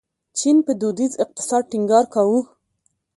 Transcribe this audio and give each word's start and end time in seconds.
چین 0.37 0.57
په 0.65 0.71
دودیز 0.81 1.13
اقتصاد 1.23 1.63
ټینګار 1.71 2.05
کاوه. 2.13 2.41